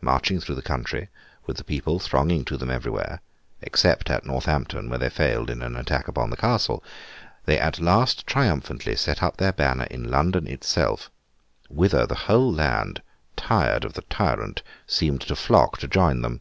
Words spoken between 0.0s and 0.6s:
Marching through